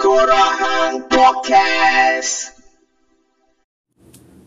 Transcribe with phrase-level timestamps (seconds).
[0.00, 2.56] Korang Podcast.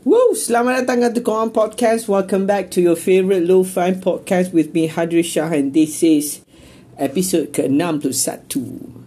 [0.01, 0.33] Woo!
[0.33, 2.09] Selamat datang ke Korang Podcast.
[2.09, 5.53] Welcome back to your favorite low-fi podcast with me, Hadri Shah.
[5.53, 6.41] And this is
[6.97, 9.05] episode ke-61.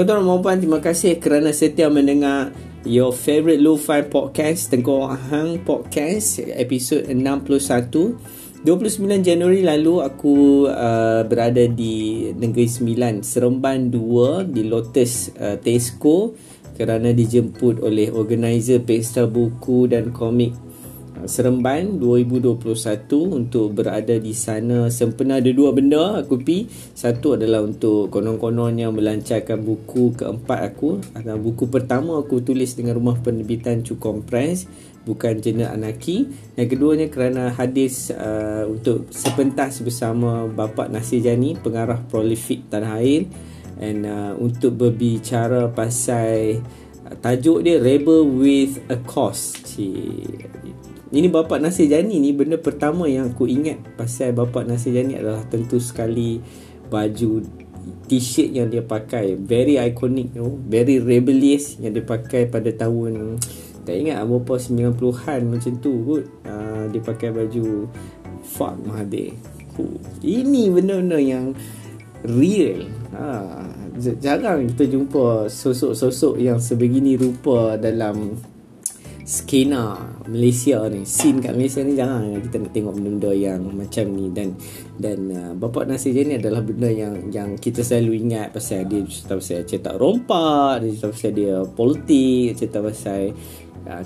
[0.00, 2.56] Tuan-tuan dan puan terima kasih kerana setia mendengar
[2.88, 8.16] your favorite lo-fi podcast Tengku Ahang Podcast episod 61
[8.64, 16.32] 29 Januari lalu aku uh, berada di Negeri Sembilan Seremban 2 di Lotus uh, Tesco
[16.80, 20.56] kerana dijemput oleh organizer Pesta Buku dan Komik
[21.26, 22.60] Seremban 2021
[23.28, 24.88] untuk berada di sana.
[24.88, 26.68] Sempena ada dua benda aku pi.
[26.70, 31.02] Satu adalah untuk konon-kononnya melancarkan buku keempat aku.
[31.16, 34.68] Atau buku pertama aku tulis dengan rumah penerbitan Cukom Press
[35.04, 36.28] bukan jurnal anarki.
[36.56, 43.26] Yang keduanya kerana hadis uh, untuk sepentas bersama Bapak Nasir Jani pengarah prolifik tanah air.
[43.80, 46.60] And uh, untuk berbicara pasal
[47.24, 49.56] tajuk dia Rebel with a Cause.
[49.64, 50.59] Cik.
[51.10, 55.42] Ini Bapak Nasir Jani ni benda pertama yang aku ingat pasal Bapak Nasir Jani adalah
[55.46, 56.38] tentu sekali
[56.86, 57.42] baju
[58.06, 59.34] t-shirt yang dia pakai.
[59.34, 63.42] Very iconic you know, very rebellious yang dia pakai pada tahun
[63.80, 66.24] tak ingat berapa 90-an macam tu kot.
[66.46, 67.88] Uh, dia pakai baju
[68.46, 69.34] fuck Mahathir.
[69.74, 69.98] Cool.
[70.22, 71.54] ini benda-benda yang
[72.26, 72.90] real.
[73.14, 73.66] Ha,
[74.18, 78.36] jarang kita jumpa sosok-sosok yang sebegini rupa dalam
[79.30, 79.94] skena
[80.26, 84.26] Malaysia ni scene kat Malaysia ni jangan kita nak tengok benda-benda yang macam ni.
[84.34, 84.58] Dan
[84.98, 89.38] dan uh, Bapak Nasir Jani adalah benda yang yang kita selalu ingat pasal dia cerita
[89.38, 93.20] pasal cetak rompak dia cerita pasal dia politik cerita pasal
[93.86, 94.02] uh,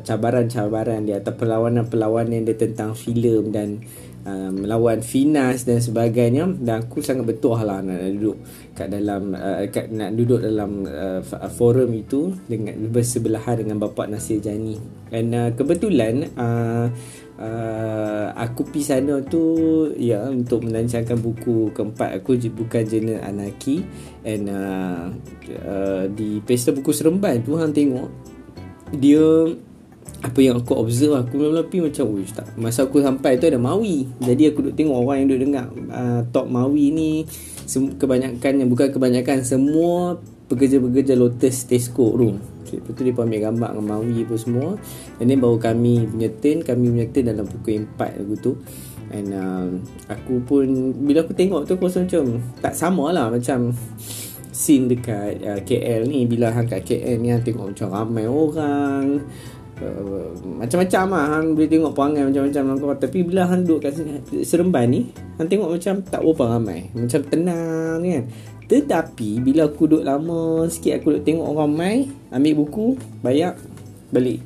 [0.00, 3.84] cabaran-cabaran dia atau perlawanan-perlawanan dia tentang filem dan
[4.26, 8.38] uh, melawan finas dan sebagainya dan aku sangat betul lah nak, duduk
[8.72, 11.20] kat dalam uh, kat, nak duduk dalam uh,
[11.52, 14.78] forum itu dengan bersebelahan dengan Bapak Nasir Jani.
[15.10, 16.88] Dan uh, kebetulan uh,
[17.42, 19.42] Uh, aku pergi sana tu
[19.98, 22.22] ya untuk melancarkan buku keempat.
[22.22, 23.82] Aku bukan jurnal anarki.
[24.22, 25.10] And uh,
[25.66, 28.06] uh, di pesta buku seremban tu hang tengok
[28.92, 29.48] dia
[30.22, 32.46] apa yang aku observe aku mula-mula pergi macam Uish, tak.
[32.54, 36.20] masa aku sampai tu ada Mawi jadi aku duduk tengok orang yang duduk dengar uh,
[36.30, 37.10] top Mawi ni
[37.98, 40.22] kebanyakan yang bukan kebanyakan semua
[40.52, 42.36] pekerja-pekerja Lotus Tesco room.
[42.68, 44.68] Lepas tu dia ambil gambar dengan Mawi apa semua.
[45.20, 48.52] And then baru kami punya turn kami punya turn dalam pukul 4 lagu tu.
[49.12, 49.68] And uh,
[50.08, 53.76] aku pun bila aku tengok tu aku rasa macam tak sama lah macam
[54.52, 56.24] scene dekat uh, KL ni.
[56.24, 59.20] Bila hang kat KL ni hang tengok macam ramai orang
[60.62, 61.24] macam-macam lah.
[61.38, 62.96] Hang boleh tengok perangai macam-macam lah.
[62.98, 63.92] tapi bila hang duduk kat
[64.46, 66.90] Seremban ni hang tengok macam tak berapa ramai.
[66.94, 68.24] Macam tenang kan?
[68.70, 71.96] Tetapi bila aku duduk lama sikit aku duduk tengok orang mai
[72.32, 72.86] ambil buku
[73.20, 73.58] bayar
[74.14, 74.40] balik.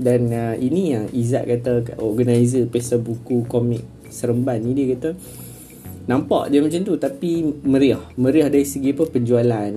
[0.00, 5.12] Dan uh, ini yang Izzat kata organizer pesta buku komik Seremban ni dia kata
[6.10, 8.02] nampak dia macam tu tapi meriah.
[8.18, 9.06] Meriah dari segi apa?
[9.06, 9.72] Penjualan.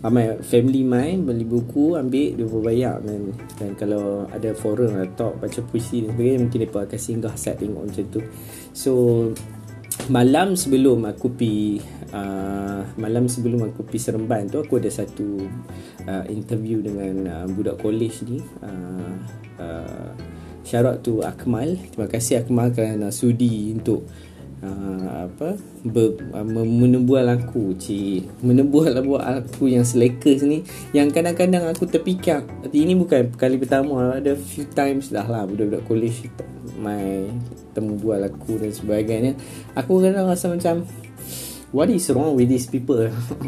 [0.00, 5.60] Ramai family main beli buku ambil dia bayar dan, dan kalau ada forum atau baca
[5.68, 8.20] puisi dan sebagainya mungkin mereka akan singgah set tengok macam tu.
[8.72, 8.92] So
[10.08, 11.78] malam sebelum aku pi
[12.12, 15.44] uh, malam sebelum aku pi Seremban tu aku ada satu
[16.08, 18.40] uh, interview dengan uh, budak college ni.
[18.64, 19.12] Uh,
[19.60, 20.10] uh,
[20.74, 21.76] out to Akmal.
[21.76, 24.08] Terima kasih Akmal kerana sudi untuk
[24.64, 25.60] uh, apa?
[25.84, 28.40] Ber, uh, menebual aku cik.
[28.40, 30.64] Menebual buat aku yang selekers ni
[30.96, 36.32] yang kadang-kadang aku terpikir ini bukan kali pertama ada few times dah lah budak-budak college
[36.80, 37.28] my
[37.76, 39.32] temu bual aku dan sebagainya.
[39.76, 40.88] Aku kadang rasa macam
[41.74, 42.98] what is wrong with these people?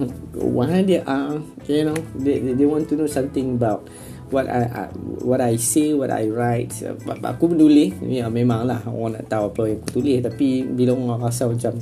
[0.37, 3.89] Why they are you know they, they want to know something about
[4.31, 4.83] what I, I
[5.23, 6.75] what I say what I write.
[7.07, 10.19] Aku menulis ya memanglah orang nak tahu apa yang aku tulis.
[10.23, 11.79] Tapi bila orang rasa macam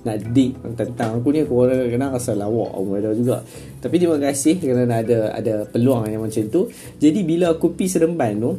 [0.00, 3.44] nak dig tentang aku ni aku orang kena rasa lawak orang ada juga.
[3.80, 6.72] Tapi terima kasih kerana ada ada peluang yang macam tu.
[7.00, 8.52] Jadi bila aku pi seremban tu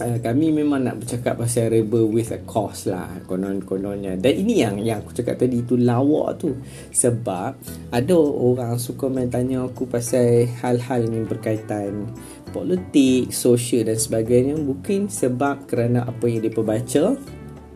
[0.00, 4.16] uh, kami memang nak bercakap pasal rebel with a cause lah konon-kononnya.
[4.16, 6.56] Dan ini yang yang aku cakap tadi tu lawak tu.
[6.94, 7.50] Sebab
[7.92, 12.08] ada orang suka main tanya aku pasal hal-hal yang berkaitan
[12.54, 14.56] politik, sosial dan sebagainya.
[14.56, 17.04] Mungkin sebab kerana apa yang dia baca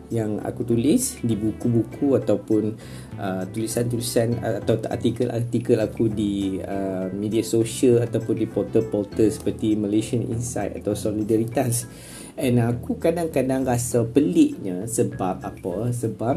[0.07, 2.79] yang aku tulis di buku-buku ataupun
[3.17, 10.23] uh, tulisan-tulisan uh, atau artikel-artikel aku di uh, media sosial ataupun di portal-portal seperti Malaysian
[10.29, 11.89] Insight atau Solidaritas.
[12.37, 15.89] And aku kadang-kadang rasa peliknya sebab apa?
[15.89, 16.35] Sebab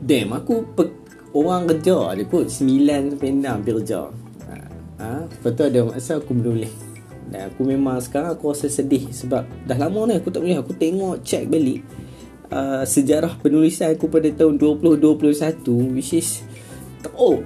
[0.00, 0.96] damn aku pe-
[1.36, 4.00] orang kerja dia kot 9 sampai 6 kerja.
[4.48, 4.54] Ha,
[5.04, 5.12] ha?
[5.28, 6.86] Lepas tu ada masa aku menulis
[7.26, 10.72] dan aku memang sekarang aku rasa sedih sebab dah lama ni aku tak boleh aku
[10.78, 11.82] tengok check balik
[12.50, 16.42] uh, sejarah penulisan aku pada tahun 2021 which is
[17.16, 17.42] oh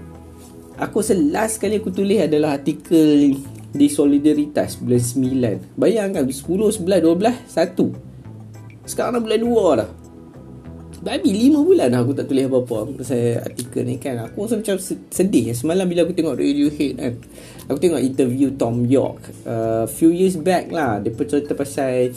[0.80, 3.36] aku rasa last kali aku tulis adalah artikel
[3.70, 8.10] di Solidaritas bulan 9 bayangkan 10, 11, 12, 1
[8.90, 9.90] sekarang dah bulan 2 dah.
[11.00, 14.20] Babi lima bulan dah aku tak tulis apa-apa Pasal artikel ni kan.
[14.20, 14.76] Aku rasa macam
[15.08, 17.14] sedih Semalam bila aku tengok Radiohead kan
[17.72, 22.12] Aku tengok interview Tom York uh, Few years back lah Dia cerita pasal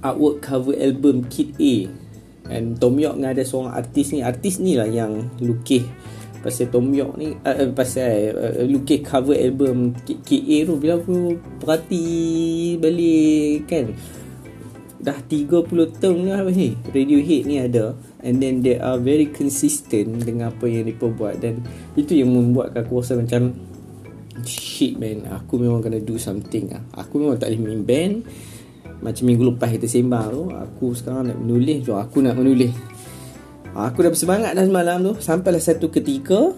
[0.00, 1.88] Artwork cover album Kid A.
[2.50, 4.20] And Tom York dengan ada seorang artis ni.
[4.24, 5.86] Artis ni lah yang lukis
[6.40, 10.74] Pasal Tom York ni uh, Pasal uh, lukis cover album Kid, A tu.
[10.80, 12.04] Bila aku perhati
[12.80, 13.86] balik kan
[15.00, 15.64] dah 30
[15.96, 17.96] tahun lah ni Radiohead ni ada.
[18.20, 21.40] And then they are very consistent dengan apa yang mereka buat.
[21.40, 21.64] Dan
[21.96, 23.52] itu yang membuat aku rasa macam
[24.48, 26.80] shit man aku memang kena do something lah.
[26.96, 28.14] Aku memang tak boleh main band
[29.00, 32.72] macam minggu lepas kita sembang tu aku sekarang nak menulis tu aku nak menulis.
[33.70, 36.52] Aku dah bersemangat dah semalam tu sampailah satu ketika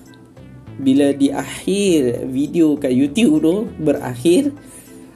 [0.80, 4.50] bila di akhir video kat YouTube tu berakhir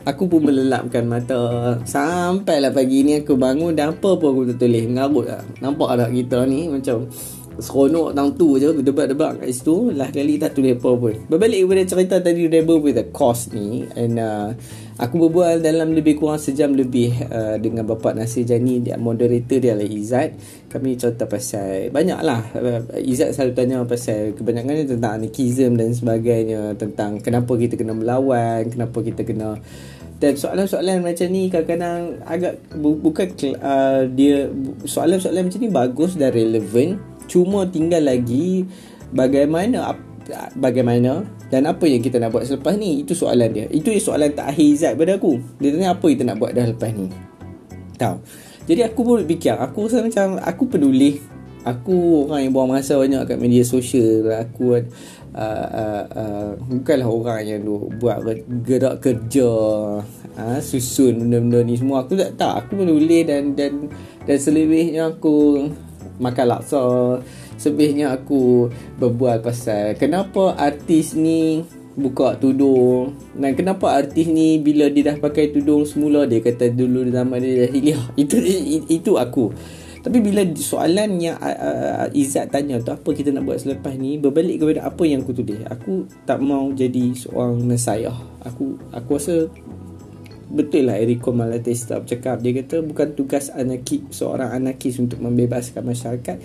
[0.06, 1.74] Aku pun melelapkan mata.
[1.82, 6.46] Sampailah pagi ni aku bangun Dan apa pun aku tertulis Mengarut lah Nampak tak kita
[6.46, 7.10] ni Macam
[7.56, 9.90] Seronok tang tu je Debat-debat kat situ.
[9.94, 11.14] Lah kali tak tulis apa pun.
[11.28, 14.52] Berbalik kepada cerita tadi Rebel with the cost ni And uh,
[14.96, 19.72] Aku berbual dalam lebih kurang sejam lebih uh, Dengan Bapak Nasir Jani Dia moderator dia
[19.76, 20.30] adalah Izzat.
[20.72, 26.76] Kami cerita pasal Banyak lah uh, Izzat selalu tanya pasal Kebanyakannya tentang anarchism dan sebagainya
[26.76, 29.60] Tentang kenapa kita kena melawan Kenapa kita kena
[30.16, 33.28] dan soalan-soalan macam ni kadang-kadang agak bu- bukan
[33.60, 34.48] uh, dia
[34.88, 36.96] soalan-soalan macam ni bagus dan relevan
[37.26, 38.66] cuma tinggal lagi
[39.12, 39.94] bagaimana
[40.58, 43.06] bagaimana dan apa yang kita nak buat selepas ni?
[43.06, 43.66] Itu soalan dia.
[43.70, 45.38] Itu soalan tak Zat pada aku.
[45.62, 47.06] Dia tanya apa kita nak buat dah lepas ni.
[47.96, 48.16] Tahu?
[48.66, 51.22] Jadi aku pun fikir aku rasa macam aku peduli.
[51.66, 54.86] Aku orang yang buang masa banyak kat media sosial aku uh,
[55.34, 57.60] uh, uh, bukanlah orang yang
[57.98, 58.22] buat
[58.62, 59.50] gerak kerja
[60.38, 62.06] uh, susun benda-benda ni semua.
[62.06, 62.66] Aku tak tak.
[62.66, 63.90] Aku menulis dan dan
[64.30, 65.66] dan selebihnya aku
[66.18, 66.84] makan laksa.
[67.56, 68.68] Selebihnya aku
[69.00, 71.64] berbual pasal kenapa artis ni
[71.96, 73.16] buka tudung.
[73.32, 77.66] Dan kenapa artis ni bila dia dah pakai tudung semula dia kata dulu zaman dia
[77.66, 78.36] jahiliah itu
[78.86, 79.50] itu aku.
[80.06, 84.22] Tapi bila soalan yang uh, Izzat tanya tu apa kita nak buat selepas ni?
[84.22, 85.58] Berbalik kepada apa yang aku tulis.
[85.66, 88.14] Aku tak mau jadi seorang nasayah.
[88.46, 89.50] Aku aku rasa
[90.46, 92.38] betul lah Eriko Malatesta bercakap.
[92.38, 96.36] Dia kata bukan tugas anarki seorang anarkis untuk membebaskan masyarakat.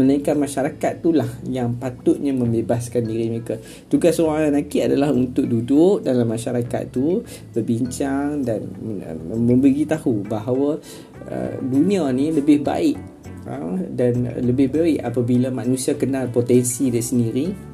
[0.00, 3.60] Melainkan masyarakat itulah yang patutnya membebaskan diri mereka.
[3.92, 7.20] Tugas seorang anarki adalah untuk duduk dalam masyarakat tu
[7.52, 8.64] berbincang dan
[9.04, 10.80] uh, memberi tahu bahawa
[11.28, 12.96] uh, dunia ni lebih baik
[13.44, 17.70] uh, dan lebih baik apabila manusia kenal potensi dia sendiri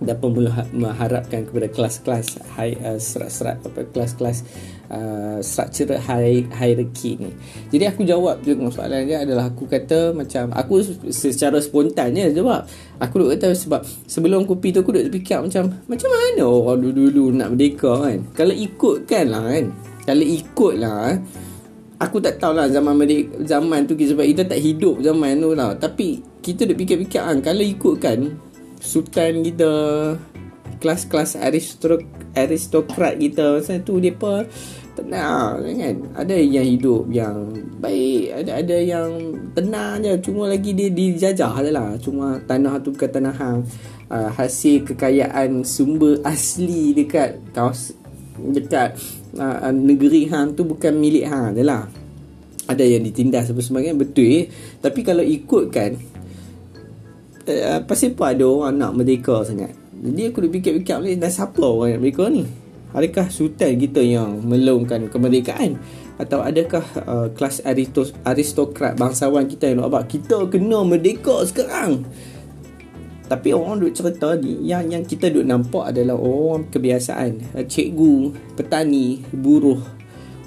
[0.00, 0.32] dapat
[0.72, 3.60] mengharapkan kepada kelas-kelas high uh, serat-serat
[3.92, 4.48] kelas-kelas
[4.90, 7.30] uh, structure hierarchy ni.
[7.70, 12.66] Jadi aku jawab dengan soalan dia adalah aku kata macam aku secara spontan je sebab
[12.98, 17.24] aku duk kata sebab sebelum kopi tu aku duk fikir macam macam mana orang dulu-dulu
[17.32, 18.18] nak merdeka kan.
[18.34, 19.66] Kalau ikutkan lah kan.
[20.00, 21.14] Kalau ikut lah
[22.00, 25.76] Aku tak tahu lah zaman merdeka, zaman tu sebab kita tak hidup zaman tu lah.
[25.76, 28.32] Tapi kita duk fikir-fikir kan kalau ikutkan
[28.80, 29.70] sultan kita
[30.78, 32.04] kelas-kelas aristokrat
[32.38, 33.58] aristokrat kita.
[33.58, 34.46] Masa tu depa
[34.94, 35.96] tenang kan?
[36.14, 37.50] Ada yang hidup yang
[37.80, 39.08] baik ada ada yang
[39.56, 40.14] tenang je.
[40.30, 41.96] Cuma lagi dia dijajah lah.
[41.98, 43.60] Cuma tanah tu bukan tanah hang.
[44.10, 47.94] Uh, hasil kekayaan sumber asli dekat kaos
[48.34, 48.98] dekat
[49.38, 51.86] uh, negeri hang tu bukan milik hang lah.
[52.66, 54.26] Ada yang ditindas apa sebagainya betul.
[54.26, 54.44] Eh
[54.78, 55.98] tapi kalau ikutkan
[57.46, 61.60] uh, pasal apa ada orang nak merdeka sangat jadi aku dah fikir-fikir ni dah siapa
[61.60, 62.44] orang nak merdeka ni
[62.90, 65.78] Adakah sultan kita yang melongkan kemerdekaan?
[66.18, 72.02] Atau adakah uh, kelas aristos, aristokrat bangsawan kita yang nak kita kena merdeka sekarang?
[73.30, 79.22] Tapi orang duk cerita ni yang yang kita duk nampak adalah orang kebiasaan, cikgu, petani,
[79.30, 79.78] buruh,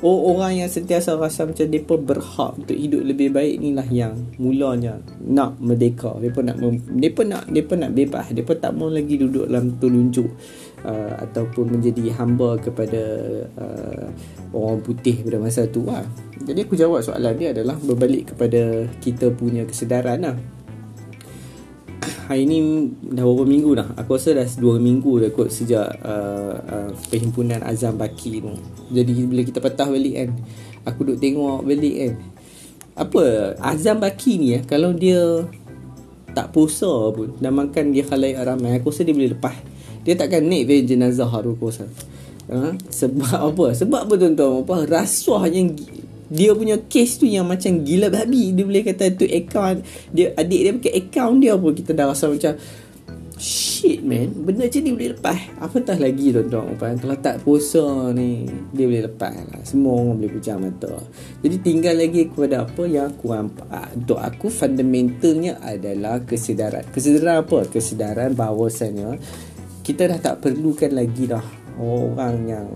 [0.03, 4.99] orang yang sentiasa rasa macam mereka berhak untuk hidup lebih baik ni lah yang mulanya
[5.23, 6.11] nak merdeka.
[6.19, 6.57] Mereka nak
[6.91, 8.25] mereka nak mereka nak bebas.
[8.35, 10.27] Mereka tak mau lagi duduk dalam telunjuk
[10.83, 13.03] uh, ataupun menjadi hamba kepada
[13.55, 14.05] uh,
[14.51, 16.03] orang putih pada masa tu lah.
[16.43, 20.37] Jadi aku jawab soalan dia adalah berbalik kepada kita punya kesedaran lah
[22.27, 22.57] hari ni
[23.11, 23.87] dah beberapa minggu dah?
[23.99, 28.53] Aku rasa dah dua minggu dah kot sejak uh, uh, perhimpunan Azam Baki tu.
[28.91, 30.29] Jadi bila kita patah balik kan
[30.87, 32.13] aku duk tengok balik kan.
[32.93, 33.23] Apa
[33.59, 35.47] Azam Baki ni ya kalau dia
[36.33, 39.55] tak puasa pun dan makan dia khalayak ramai aku rasa dia boleh lepas.
[40.03, 41.87] Dia takkan naik van jenazah aku rasa.
[42.51, 42.75] Ha?
[42.91, 43.65] sebab apa?
[43.71, 44.67] Sebab apa tuan-tuan?
[44.67, 44.75] Apa?
[44.83, 45.71] Rasuah yang
[46.33, 48.57] dia punya case tu yang macam gila babi.
[48.57, 52.25] Dia boleh kata tu account dia adik dia pakai account dia pun kita dah rasa
[52.33, 52.57] macam
[53.37, 54.33] shit man.
[54.33, 55.39] Benda macam ni boleh lepas.
[55.61, 57.85] Apatah lagi tuan-tuan puan kalau tak puasa
[58.17, 59.61] ni dia boleh lepas lah.
[59.61, 60.93] semua orang boleh pejam mata
[61.45, 63.85] jadi tinggal lagi kepada apa yang aku nampak.
[63.93, 66.89] Untuk aku fundamentalnya adalah kesedaran.
[66.89, 67.69] Kesedaran apa?
[67.69, 69.21] Kesedaran bahawasanya
[69.83, 71.43] kita dah tak perlukan lagi dah
[71.77, 72.67] orang yang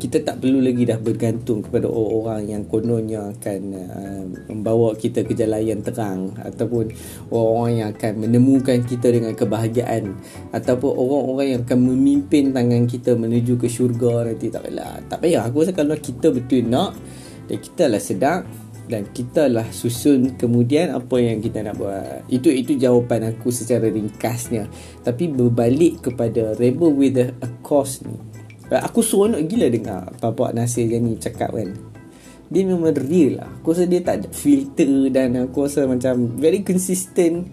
[0.00, 5.36] kita tak perlu lagi dah bergantung kepada orang-orang yang kononnya akan uh, membawa kita ke
[5.36, 6.88] jalan yang terang ataupun
[7.28, 10.16] orang-orang yang akan menemukan kita dengan kebahagiaan
[10.56, 15.44] ataupun orang-orang yang akan memimpin tangan kita menuju ke syurga nanti tak payah tak payah.
[15.44, 16.96] Aku rasa kalau kita betul nak
[17.44, 18.48] dan kita lah sedap
[18.88, 22.24] dan kita lah susun kemudian apa yang kita nak buat.
[22.32, 24.64] Itu itu jawapan aku secara ringkasnya.
[25.04, 28.29] Tapi berbalik kepada rebel with a cause ni
[28.70, 31.74] Aku seronok gila dengar Bapak Nasir Jani cakap kan.
[32.50, 33.50] Dia memang real lah.
[33.58, 37.46] Aku rasa dia tak ada filter Dan aku rasa macam Very consistent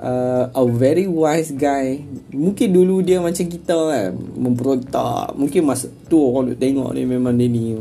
[0.00, 2.00] uh, A very wise guy.
[2.32, 5.36] Mungkin dulu dia macam kita kan Memberontak.
[5.36, 7.76] Mungkin masa tu orang tengok ni Memang dia ni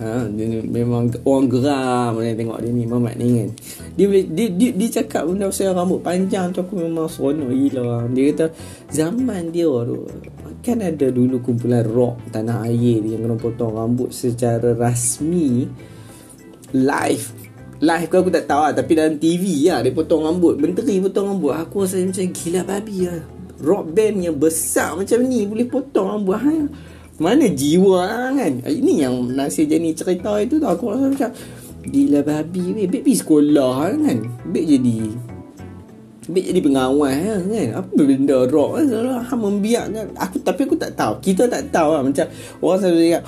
[0.00, 3.50] ha, dia ni memang orang geram dia tengok dia ni Mamat ni kan.
[3.94, 8.10] Dia boleh dia, dia, dia cakap benda pasal rambut panjang tu aku memang seronok gila.
[8.10, 8.46] Dia kata
[8.90, 9.98] zaman dia tu
[10.64, 15.68] kan ada dulu kumpulan rock tanah air yang kena potong rambut secara rasmi.
[16.74, 17.44] Live
[17.84, 20.56] live kau aku tak tahu lah tapi dalam TV lah dia potong rambut.
[20.56, 21.52] Menteri potong rambut.
[21.52, 23.20] Aku rasa macam gila babi lah.
[23.60, 26.56] Rock band yang besar macam ni boleh potong rambut ha?
[27.14, 28.52] Mana jiwa kan?
[28.66, 31.30] Ini yang Nasir Jani cerita itu tu Aku rasa macam
[31.86, 34.18] Gila babi Bek pergi sekolah kan?
[34.50, 35.14] Bek jadi
[36.24, 37.68] Bek jadi pengawas kan?
[37.76, 38.80] Apa benda rock?
[38.80, 38.86] Kan
[39.20, 40.16] Ha membiarkan.
[40.16, 41.20] Aku, Tapi aku tak tahu.
[41.20, 42.02] Kita tak tahu lah.
[42.02, 42.26] Macam
[42.64, 43.24] Orang selalu cakap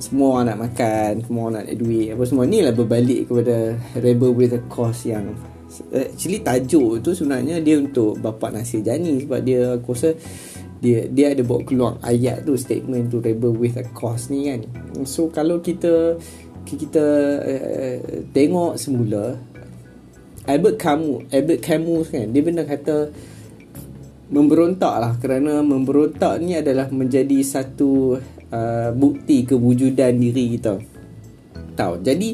[0.00, 2.44] Semua orang nak makan Semua orang nak ada duit Apa semua.
[2.48, 5.28] Ni lah berbalik kepada Rebel with a cause yang
[5.92, 9.20] Actually tajuk tu sebenarnya Dia untuk Bapak Nasir Jani.
[9.28, 10.16] Sebab dia Aku rasa
[10.80, 14.64] dia dia ada bawa keluar ayat tu statement tu rebel with a cause ni kan?
[15.04, 16.16] So kalau kita
[16.64, 17.04] kita
[17.44, 17.96] uh,
[18.32, 19.36] tengok semula
[20.50, 23.14] Albert Camus Albert Camus kan dia benar kata
[24.30, 28.18] memberontak lah kerana memberontak ni adalah menjadi satu
[28.50, 30.78] uh, bukti kewujudan diri kita
[31.74, 32.28] tahu jadi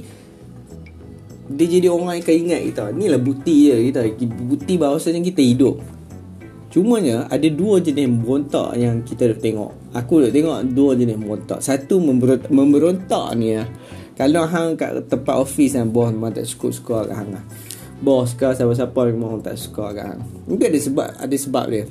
[1.46, 4.00] dia jadi orang yang akan ingat kita ni lah bukti je kita
[4.44, 5.76] bukti bahawasanya kita hidup
[6.76, 9.96] Cumanya ada dua jenis memberontak yang kita dah tengok.
[9.96, 11.64] Aku dah tengok dua jenis memberontak.
[11.64, 13.64] Satu memberontak, memberontak ni lah.
[14.12, 17.40] Kalau hang kat tempat office kan, bos memang tak suka kat hang lah.
[17.96, 20.20] Bos ke siapa-siapa memang tak suka hang.
[20.44, 21.84] Mungkin ada sebab, ada sebab dia.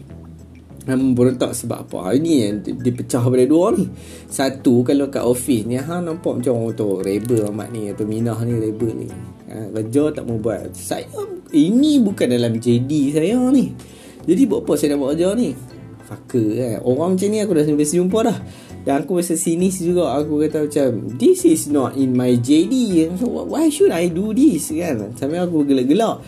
[0.85, 2.13] Hang memberontak sebab apa?
[2.13, 3.89] Ini yang dipecah pada dua ni.
[4.29, 8.37] Satu, kalau kat office ni, hang nampak macam orang tu rebel amat ni, atau minah
[8.45, 9.09] ni rebel ni.
[9.49, 10.77] Ha, kerja tak mau buat.
[10.77, 11.09] Saya,
[11.57, 13.73] ini bukan dalam JD saya ni.
[14.25, 15.49] Jadi buat apa saya nak buat kerja ni
[16.05, 18.37] Fucker kan Orang macam ni aku dah biasa jumpa dah
[18.85, 20.13] Dan aku rasa sinis juga.
[20.21, 24.69] Aku kata macam This is not in my JD so, Why should I do this?
[24.69, 25.17] Kan?
[25.17, 26.21] Sampai aku gelak-gelak.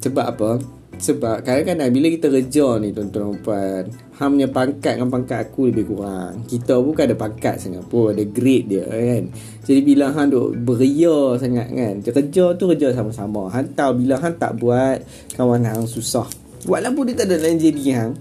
[0.00, 0.50] Sebab apa?
[0.98, 3.86] Sebab kadang-kadang bila kita kerja ni tuan-tuan puan
[4.18, 6.42] Ham punya pangkat dengan pangkat aku lebih kurang.
[6.50, 9.30] Kita bukan ada pangkat sangat pun Ada grade dia kan?
[9.62, 11.94] Jadi bila Han duk beria sangat kan?
[12.02, 13.46] Kerja tu kerja sama-sama.
[13.54, 14.98] Han tahu bila Han tak buat
[15.38, 16.26] Kawan Han susah.
[16.66, 18.12] Walaupun dia tak ada lain jadi hang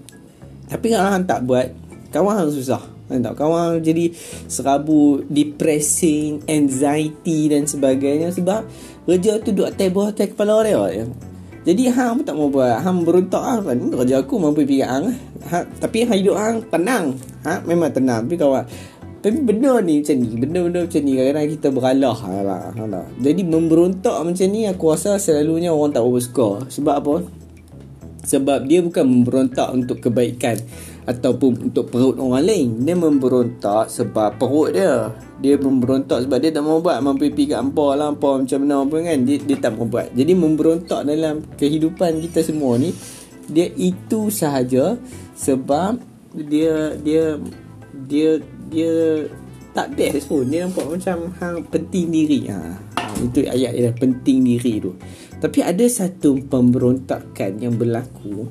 [0.70, 1.65] Tapi kalau hang tak buat
[2.13, 3.33] Kawan hang susah tak?
[3.39, 4.11] Kawan jadi
[4.51, 8.67] Serabu Depressing Anxiety Dan sebagainya Sebab
[9.07, 11.05] Kerja tu duduk atas bawah atas kepala dia ya.
[11.67, 12.79] Jadi hang pun tak mau buat.
[12.79, 13.79] Hang berontak lah kan?
[13.91, 15.11] Kerja aku mampu pergi hang
[15.47, 17.05] ha, Tapi hang hidup hang tenang.
[17.47, 18.27] Ha, Memang tenang.
[18.27, 18.65] Tapi kawan
[19.17, 23.05] tapi benda ni macam ni Benda-benda macam ni Kadang-kadang kita beralah lah, lah.
[23.17, 27.15] Jadi memberontak macam ni Aku rasa selalunya orang tak bersuka Sebab apa?
[28.27, 30.59] Sebab dia bukan memberontak untuk kebaikan
[31.07, 32.83] Ataupun untuk perut orang lain.
[32.83, 35.15] Dia memberontak sebab perut dia.
[35.39, 36.99] Dia memberontak sebab dia tak mau buat.
[36.99, 39.19] Mampu pergi kat ampah lah Ampah macam mana pun kan.
[39.23, 40.11] Dia, dia tak mau buat.
[40.11, 42.91] Jadi memberontak dalam kehidupan kita semua ni
[43.47, 44.99] Dia itu sahaja
[45.39, 45.95] Sebab
[46.35, 47.39] dia Dia
[48.05, 48.93] Dia Dia
[49.71, 50.43] tak best pun.
[50.49, 52.49] Dia nampak macam hang penting diri.
[52.49, 52.87] Ha
[53.17, 54.93] itu ayat dia penting diri tu.
[55.37, 58.49] Tapi ada satu pemberontakan yang berlaku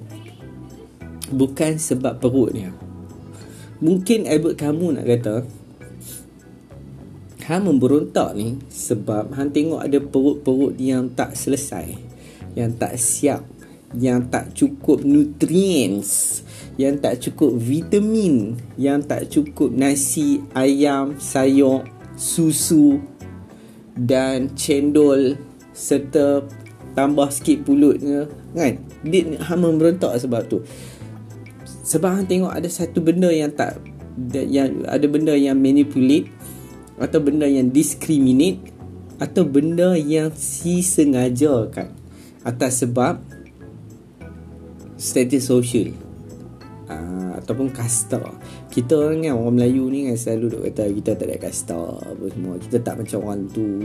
[1.33, 2.71] bukan sebab perut dia.
[3.77, 5.45] Mungkin Albert kamu nak kata
[7.45, 11.93] Han memberontak ni sebab Han tengok ada perut-perut yang tak selesai
[12.57, 13.43] Yang tak siap
[13.93, 16.41] Yang tak cukup nutrients
[16.81, 21.85] Yang tak cukup vitamin Yang tak cukup nasi, ayam, sayur,
[22.17, 22.97] susu
[23.93, 25.37] Dan cendol
[25.77, 26.49] Serta
[26.97, 28.25] tambah sikit pulut ke
[28.57, 28.75] kan?
[29.05, 30.65] Dia hama memberontak sebab tu
[31.87, 33.79] sebab hang tengok ada satu benda yang tak
[34.35, 36.27] yang ada benda yang manipulate
[36.99, 38.75] atau benda yang discriminate
[39.23, 41.95] atau benda yang si sengaja kan
[42.43, 43.23] atas sebab
[44.97, 45.93] status sosial
[46.89, 48.21] uh, ataupun kasta.
[48.73, 52.25] Kita orang kan orang Melayu ni kan selalu duk kata kita tak ada kasta apa
[52.33, 52.55] semua.
[52.61, 53.85] Kita tak macam orang tu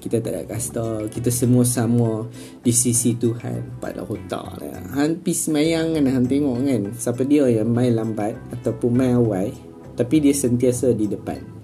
[0.00, 2.24] kita tak ada kasta kita semua sama
[2.64, 3.78] di sisi Tuhan.
[3.78, 4.80] Pada otak lah.
[4.96, 6.82] Han pi semayang kan Han tengok kan.
[6.96, 9.52] Siapa dia yang main lambat ataupun main awal
[10.00, 11.60] tapi dia sentiasa di depan.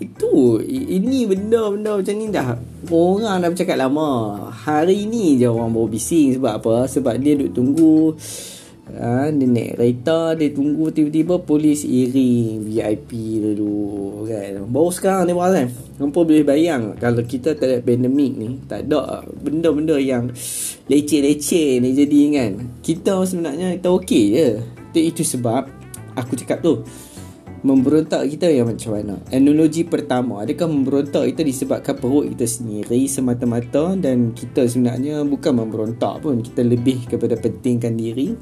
[0.00, 2.56] Itu ini benda-benda macam ni dah
[2.88, 4.10] orang dah bercakap lama.
[4.48, 6.74] Hari ni je orang baru bising sebab apa?
[6.86, 8.14] Sebab dia duk tunggu
[8.98, 14.64] ha, dia naik kereta dia tunggu tiba-tiba polis iring VIP dulu kan.
[14.68, 15.68] Baru sekarang ni kan.
[16.00, 20.28] Hampa boleh bayang kalau kita tak ada pandemik ni tak ada benda-benda yang
[20.90, 22.52] leceh-leceh ni jadi kan.
[22.82, 24.48] Kita sebenarnya kita okey je.
[24.92, 25.68] Itu sebab
[26.16, 26.84] aku cakap tu
[27.62, 29.14] memberontak kita yang macam mana.
[29.30, 36.26] Analogi pertama adakah memberontak kita disebabkan perut kita sendiri semata-mata dan kita sebenarnya bukan memberontak
[36.26, 36.42] pun.
[36.42, 38.34] Kita lebih kepada pentingkan diri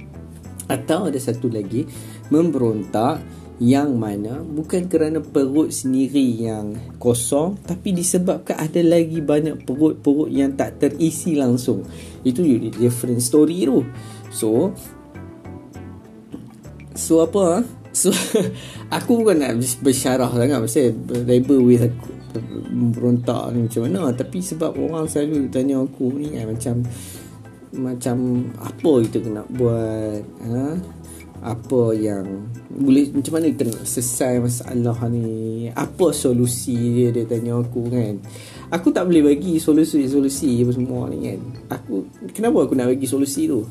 [0.70, 1.84] atau ada satu lagi
[2.30, 3.18] memberontak
[3.60, 10.56] yang mana bukan kerana perut sendiri yang kosong tapi disebabkan ada lagi banyak perut-perut yang
[10.56, 11.84] tak terisi langsung.
[12.24, 12.40] Itu
[12.72, 13.84] different story tu.
[14.32, 14.72] So
[16.96, 17.62] So apa ah?
[17.92, 18.08] So
[18.96, 20.96] aku bukan nak bersyarah sangat pasal
[21.28, 22.20] rebel with aku
[22.70, 26.74] memberontak ni macam mana tapi sebab orang selalu tanya aku ni kan macam
[27.70, 30.74] macam apa kita kena buat ha?
[31.40, 35.72] apa yang boleh macam mana kita nak selesai masalah ni?
[35.72, 37.08] Apa solusi dia?
[37.16, 38.20] Dia tanya aku kan.
[38.68, 41.40] Aku tak boleh bagi solusi-solusi apa semua ni kan.
[41.80, 42.04] Aku
[42.36, 43.64] kenapa aku nak bagi solusi tu?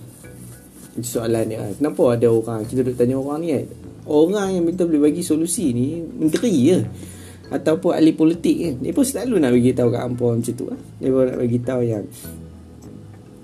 [0.99, 3.65] Soalan dia kenapa ada orang kita duk tanya orang ni kan?
[4.09, 6.79] Orang yang minta boleh bagi solusi ni menteri je.
[7.53, 8.75] Ataupun ahli politik kan.
[8.81, 11.59] Dia pun selalu nak bagi tahu kat hangpa macam tu kan dia pun nak bagi
[11.62, 12.05] tahu yang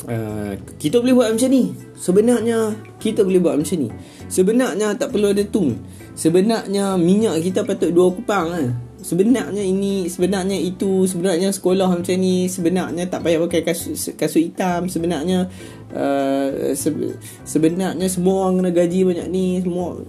[0.05, 1.73] Uh, kita boleh buat macam ni.
[1.97, 3.89] Sebenarnya Kita boleh buat macam ni.
[4.29, 5.81] Sebenarnya tak perlu ada tun
[6.13, 8.69] Sebenarnya minyak kita patut dua kupang lah.
[9.01, 14.85] Sebenarnya ini Sebenarnya itu Sebenarnya sekolah macam ni Sebenarnya tak payah pakai kasut, kasut hitam.
[14.85, 15.49] Sebenarnya
[15.89, 20.05] uh, se- Sebenarnya semua orang kena gaji banyak ni Semua.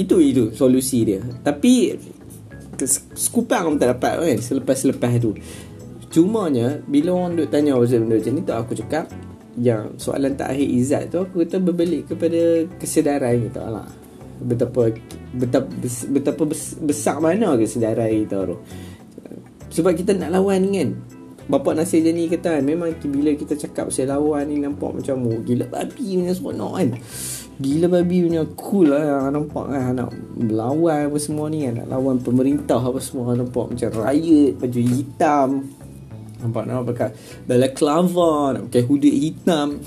[0.00, 1.20] Itu itu solusi dia.
[1.44, 1.92] Tapi
[3.12, 5.36] Sekupang pun tak dapat kan Selepas-selepas tu
[6.16, 9.04] Cumanya Bila orang duk tanya pasal benda macam ni tu Aku cakap
[9.60, 13.84] Yang soalan tak akhir izzat tu Aku kata berbalik kepada Kesedaran kita lah.
[14.40, 14.96] Betapa
[15.36, 15.68] Betapa,
[16.08, 16.42] betapa
[16.80, 18.56] besar mana kesedaran kita tu.
[19.68, 20.96] Sebab kita nak lawan kan.
[21.52, 25.44] Bapak Nasir Jani kata kan Memang bila kita cakap pasal lawan ni Nampak macam oh,
[25.44, 26.88] Gila babi punya seronok kan.
[27.60, 29.92] Gila babi punya cool lah Nampak kan.
[29.92, 31.84] Nak melawan apa semua ni kan.
[31.84, 35.48] Nak lawan pemerintah apa semua Nampak macam riot Baju hitam
[36.46, 37.10] Nampak nak pakai
[37.50, 39.82] balaclava Nak pakai hoodie hitam.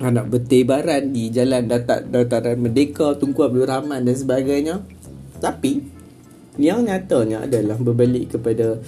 [0.00, 4.80] Nak bertebaran di jalan datar, dataran Merdeka Tunku Abdul Rahman dan sebagainya.
[5.44, 5.84] Tapi
[6.56, 8.80] Yang nyatanya adalah berbalik kepada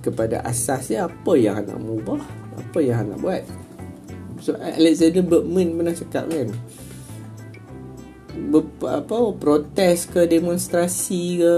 [0.00, 2.20] Kepada asasnya Apa yang nak mengubah
[2.60, 3.44] Apa yang nak buat?
[4.44, 6.48] So Alexander Bergman pernah cakap kan
[8.34, 11.54] Ber, apa protes ke demonstrasi ke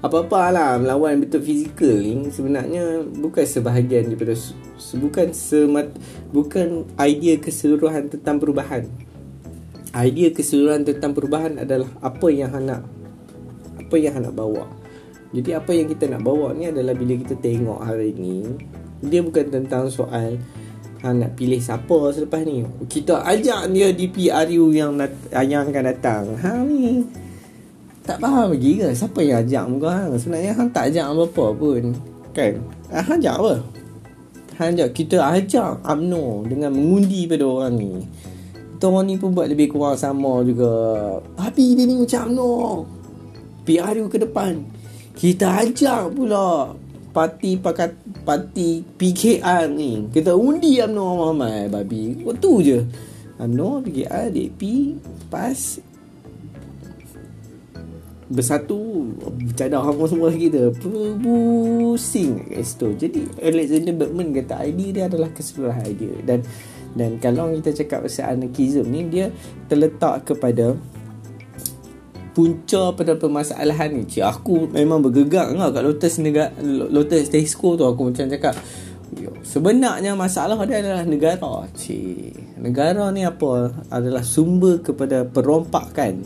[0.00, 4.32] apa-apa lah melawan betul fizikal ni sebenarnya bukan sebahagian daripada
[4.96, 5.92] bukan semat
[6.32, 8.88] bukan idea keseluruhan tentang perubahan.
[9.92, 12.80] Idea keseluruhan tentang perubahan adalah apa yang nak
[13.76, 14.64] apa yang nak bawa.
[15.36, 18.48] Jadi apa yang kita nak bawa ni adalah bila kita tengok hari ni
[19.04, 20.40] dia bukan tentang soal
[21.04, 22.64] ha, nak pilih siapa selepas ni.
[22.88, 25.12] Kita ajak dia di PRU yang nat,
[25.44, 26.24] yang akan datang.
[26.40, 27.04] Ha ni
[28.10, 28.88] tak faham lagi ke?
[28.90, 30.10] Siapa yang ajak muka hang?
[30.18, 31.84] Sebenarnya hang tak ajak apa-apa pun
[32.34, 32.54] kan?
[32.90, 33.54] Ha, hang ajak apa?
[34.58, 37.92] Hang ajak kita ajak UMNO dengan mengundi pada orang ni.
[38.74, 40.74] Kita orang ni pun buat lebih kurang sama juga.
[41.38, 42.50] Tapi dia ni macam UMNO.
[43.62, 44.58] PRU ke depan.
[45.14, 46.74] Kita ajak pula
[47.14, 47.94] parti pakat
[48.26, 50.10] parti PKR ni.
[50.10, 52.78] Kita undi UMNO ramai babi waktu je.
[53.38, 54.60] UMNO PKR DP
[55.30, 55.78] PAS
[58.30, 60.70] bersatu bercadar sama semua kita.
[60.78, 66.46] Pusing guys tu jadi Alexander Bergman kata idea dia adalah keseluruhan idea dan
[66.94, 69.34] dan kalau kita cakap pasal anarchism ni dia
[69.66, 70.78] terletak kepada
[72.30, 74.06] punca pada permasalahan ni.
[74.06, 78.54] Cik aku memang bergegang lah kat Lotus negara Lotus Tesco tu aku macam cakap
[79.42, 81.66] sebenarnya masalah dia adalah negara.
[81.74, 83.74] Cik negara ni apa?
[83.90, 86.22] Adalah sumber kepada perompakan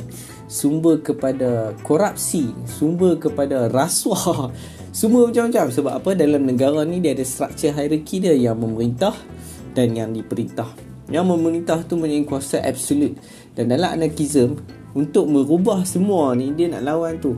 [0.46, 4.50] sumber kepada korupsi sumber kepada rasuah.
[4.94, 5.66] Semua macam-macam.
[5.74, 6.11] Sebab apa?
[6.14, 8.35] Dalam negara ni dia ada struktur hierarki dia.
[8.37, 9.14] Yang memerintah
[9.74, 10.70] dan yang diperintah.
[11.11, 13.12] Yang memerintah tu mempunyai kuasa absolut
[13.52, 14.57] dan dalam anarkism
[14.96, 17.37] untuk merubah semua ni dia nak lawan tu.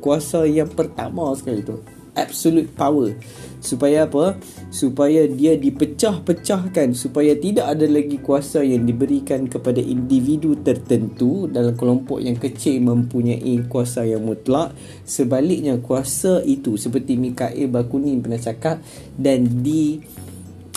[0.00, 1.78] Kuasa yang pertama sekali tu
[2.14, 3.16] absolute power.
[3.62, 4.36] Supaya apa?
[4.74, 6.98] Supaya dia dipecah-pecahkan.
[6.98, 13.62] Supaya tidak ada lagi kuasa yang diberikan kepada individu tertentu dalam kelompok yang kecil mempunyai
[13.70, 14.74] kuasa yang mutlak.
[15.06, 18.82] Sebaliknya kuasa itu seperti Mikael Bakunin pernah cakap
[19.14, 20.02] dan di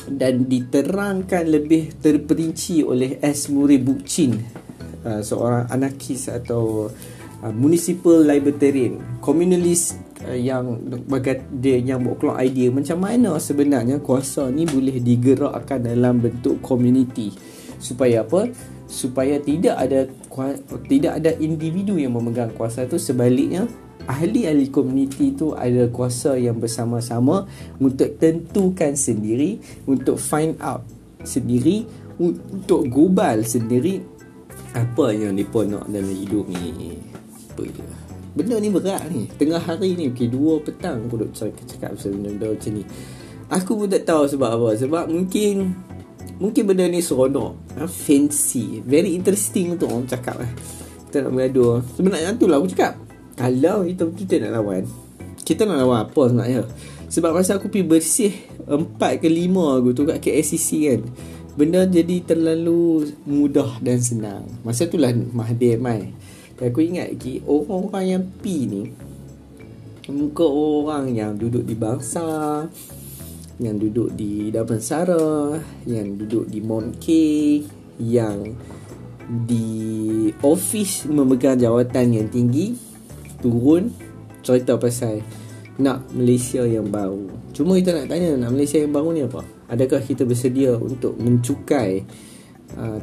[0.06, 3.50] dan diterangkan lebih terperinci oleh S.
[3.50, 4.38] Murray Bookchin
[5.02, 6.94] uh, seorang anarkis atau
[7.42, 10.82] uh, municipal libertarian communalist uh, yang
[11.62, 17.32] dia yang buat keluar idea macam mana sebenarnya kuasa ni boleh digerakkan dalam bentuk community?
[17.78, 18.50] Supaya apa?
[18.90, 20.10] Supaya tidak ada
[20.90, 22.98] tidak ada individu yang memegang kuasa tu.
[22.98, 23.70] Sebaliknya
[24.06, 27.50] ahli-ahli komuniti tu ada kuasa yang bersama-sama
[27.82, 29.58] untuk tentukan sendiri
[29.90, 30.86] untuk find out
[31.26, 31.86] sendiri
[32.18, 34.02] untuk gubal sendiri.
[34.76, 37.00] Apa yang mereka nak dalam hidup ni?
[37.56, 37.84] Apa je
[38.36, 39.26] benda ni berat ni.
[39.40, 42.84] Tengah hari ni okay, dua petang aku duk cakap, cakap pasal benda macam ni.
[43.50, 44.70] Aku pun tak tahu sebab apa.
[44.76, 45.74] Sebab mungkin
[46.38, 47.80] mungkin benda ni seronok.
[47.80, 47.88] Ha?
[47.88, 48.84] fancy.
[48.84, 50.52] Very interesting untuk orang cakap lah
[51.08, 51.80] kita nak bergaduh.
[51.96, 53.00] Sebenarnya tu lah aku cakap.
[53.40, 54.84] Kalau kita betul-betul nak lawan
[55.46, 56.62] kita nak lawan apa sebenarnya?
[57.06, 58.34] Sebab masa aku pergi bersih
[58.66, 61.02] empat ke lima aku tu kat KSCC kan
[61.56, 64.44] benda jadi terlalu mudah dan senang.
[64.66, 66.12] Masa tu lah Mahathir mai
[66.56, 68.84] dan aku ingat lagi orang-orang yang P ni
[70.12, 72.64] muka orang yang duduk di bangsa
[73.58, 77.08] yang duduk di Damansara yang duduk di Mount K
[78.04, 78.54] yang
[79.26, 82.76] di office memegang jawatan yang tinggi
[83.42, 83.90] turun
[84.46, 85.26] cerita pasal
[85.76, 87.28] nak Malaysia yang baru.
[87.52, 89.42] Cuma kita nak tanya nak Malaysia yang baru ni apa?
[89.68, 92.06] Adakah kita bersedia untuk mencukai
[92.78, 93.00] uh,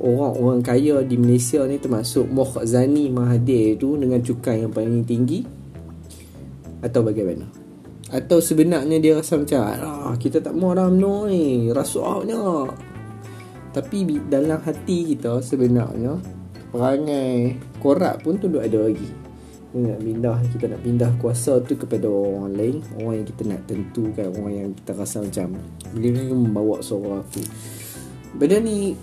[0.00, 5.42] orang-orang kaya di Malaysia ni termasuk Mokhzani Mahathir tu dengan cukai yang paling tinggi.
[6.80, 7.44] Atau bagaimana?
[8.10, 12.66] Atau sebenarnya dia rasa macam ah, kita tak mau dalam no ni rasuahnya
[13.70, 16.18] tapi dalam hati kita sebenarnya
[16.74, 19.06] perangai korak pun tu ada lagi.
[19.70, 24.26] Nak pindah kita nak pindah kuasa tu kepada orang lain orang yang kita nak tentukan
[24.42, 25.54] orang yang kita rasa macam
[25.94, 27.42] dia ni membawa suara aku.
[28.34, 28.98] Benda ni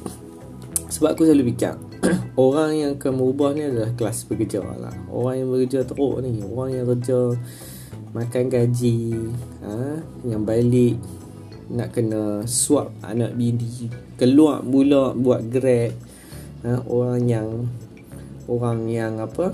[0.87, 1.75] sebab aku selalu fikir
[2.39, 6.69] orang yang akan merubah ni adalah kelas pekerja lah orang yang bekerja teruk ni orang
[6.75, 7.19] yang kerja
[8.15, 8.99] makan gaji
[9.61, 9.99] ha?
[10.23, 10.95] yang balik
[11.67, 15.91] nak kena swap anak bini keluar mula buat grab
[16.63, 16.79] ha?
[16.87, 17.47] orang yang
[18.47, 19.51] orang yang apa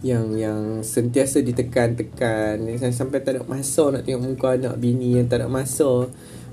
[0.00, 2.62] yang yang sentiasa ditekan-tekan
[2.94, 6.06] sampai tak ada masa nak tengok muka anak bini yang tak ada masa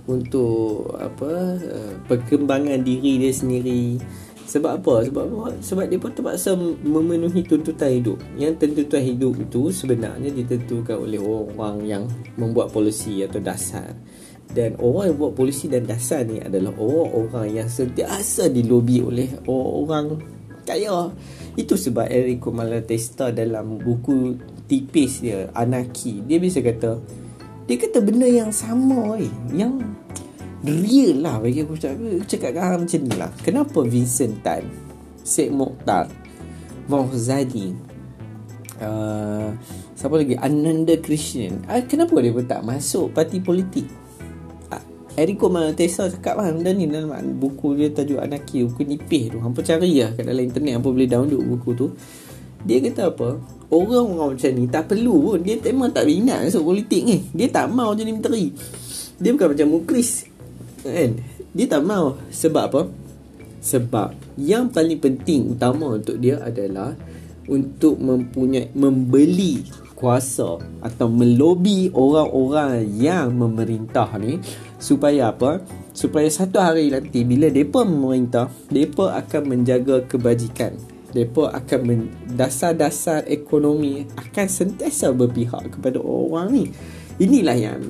[0.05, 3.97] untuk apa uh, perkembangan diri dia sendiri.
[4.45, 5.01] Sebab apa?
[5.09, 5.25] Sebab
[5.57, 6.53] sebab dia pun terpaksa
[6.85, 8.21] memenuhi tuntutan hidup.
[8.37, 12.03] Yang tuntutan hidup itu sebenarnya ditentukan oleh orang yang
[12.37, 13.97] membuat polisi atau dasar.
[14.45, 20.21] Dan orang yang buat polisi dan dasar ni adalah orang-orang yang sentiasa dilobi oleh orang-orang
[20.61, 21.09] kaya.
[21.57, 24.37] Itu sebab Enrico Malatesta dalam buku
[24.69, 26.21] tipis dia Anarki.
[26.21, 27.01] Dia bisa kata
[27.65, 29.33] Dia kata benda yang sama eh.
[29.49, 29.81] Yang
[30.65, 33.31] real lah bagi aku cakap, aku cakap kan macam ni lah.
[33.41, 34.65] Kenapa Vincent Tan,
[35.21, 36.09] Syed Mokhtar,
[36.85, 37.73] Mohzadi,
[38.81, 39.49] uh,
[39.97, 40.37] siapa lagi?
[40.37, 41.65] Ananda Krishnan.
[41.65, 43.89] Uh, kenapa dia pun tak masuk parti politik?
[44.69, 44.81] Uh,
[45.17, 49.37] Eriko Malatesa cakap lah benda ni dalam buku dia tajuk Anaki, buku nipih tu.
[49.41, 51.87] Hampa cari lah kat dalam internet, hampa boleh download buku tu.
[52.65, 53.37] Dia kata apa?
[53.69, 55.39] Orang-orang macam ni tak perlu pun.
[55.45, 57.17] Dia memang tak minat masuk politik ni.
[57.33, 58.49] Dia tak mau jadi menteri.
[59.21, 60.25] Dia bukan macam Mukris.
[60.81, 61.21] Kan?
[61.53, 62.17] Dia tak mau.
[62.33, 62.81] Sebab apa?
[63.61, 66.93] Sebab yang paling penting utama untuk dia adalah
[67.45, 74.37] untuk mempunyai membeli kuasa atau melobi orang-orang yang memerintah ni
[74.77, 75.65] supaya apa?
[75.95, 80.94] Supaya satu hari nanti bila depa memerintah, depa akan menjaga kebajikan.
[81.13, 86.65] Depa akan men- dasar-dasar ekonomi akan sentiasa berpihak kepada orang ni.
[87.21, 87.81] Inilah yang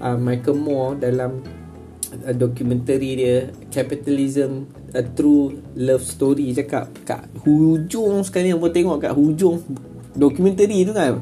[0.00, 1.44] uh, Michael Moore dalam
[2.24, 4.64] uh, dokumentari dia Capitalism
[4.96, 9.60] a True Love Story cakap kat hujung sekali pun tengok kat hujung
[10.16, 11.20] dokumentari tu kan.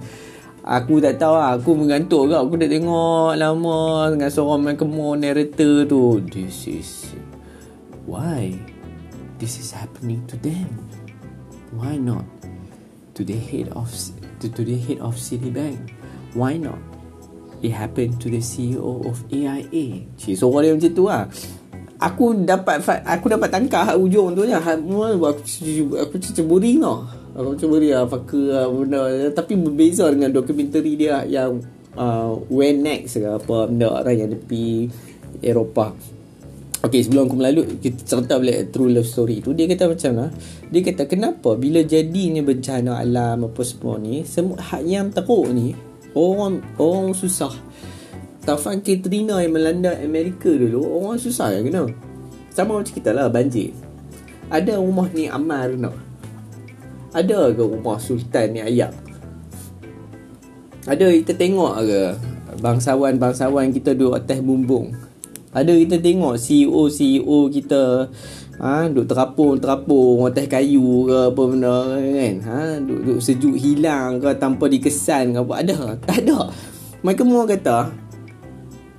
[0.69, 5.17] Aku tak tahu lah Aku mengantuk ke Aku dah tengok lama Dengan seorang Michael Moore
[5.17, 6.21] narrator tu.
[6.29, 6.91] This is
[8.05, 8.53] Why
[9.41, 10.88] This is happening to them
[11.75, 12.25] Why not?
[13.19, 13.91] To the head of
[14.39, 15.91] To, to the head of Citibank.
[16.33, 16.79] Why not?
[17.59, 21.27] It happened to the CEO of AIA Cik seorang dia macam tu lah.
[21.99, 24.55] Aku dapat Aku dapat tangkap hak ujung tu je.
[24.55, 25.03] Aku,
[25.99, 27.03] aku ceburi tau.
[27.35, 29.01] Aku ceburi lah Fakir lah benda.
[29.35, 31.67] Tapi berbeza dengan dokumentari dia Yang
[31.99, 34.91] uh, When next ke apa Benda orang yang tepi
[35.43, 36.18] Eropah
[36.79, 40.31] Okay sebelum aku melalut Kita cerita balik True love story tu Dia kata macam lah
[40.71, 45.75] Dia kata kenapa Bila jadinya bencana alam Apa semua ni Semua hak yang teruk ni
[46.15, 47.51] Orang Orang susah.
[48.47, 51.85] Taufan Katrina yang melanda Amerika dulu Orang susah yang kena?
[52.55, 53.71] Sama macam kita lah banjir.
[54.51, 55.95] Ada rumah ni Amar nak?
[57.15, 58.91] Ada ke rumah Sultan ni Ayak?
[60.89, 62.03] Ada kita tengok ke?
[62.59, 64.91] Bangsawan-bangsawan kita duduk atas bumbung
[65.49, 68.05] ada kita tengok CEO-CEO kita
[68.61, 72.35] ha, Duk terapung-terapung Atas kayu ke apa benda kan.
[72.45, 75.55] Ha, duk, duk sejuk hilang ke Tanpa dikesan ke apa.
[75.65, 75.79] Ada?
[76.05, 76.53] Tak ada.
[77.01, 77.79] Michael Moore kata